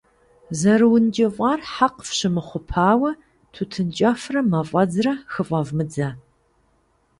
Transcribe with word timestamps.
ЗэрыункӀыфӀар 0.59 1.59
хьэкъ 1.73 1.99
фщымыхъупауэ 2.07 3.11
тутын 3.53 3.89
кӀэфрэ 3.97 4.41
мафӀэдзрэ 4.51 5.13
хыфӀэвмыдзэ. 5.31 6.09